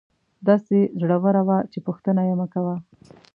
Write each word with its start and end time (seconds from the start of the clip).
داسې 0.47 0.77
زړوره 1.01 1.41
وه 1.47 1.57
چې 1.71 1.79
پوښتنه 1.87 2.21
یې 2.29 2.35
مکوه. 2.41 2.75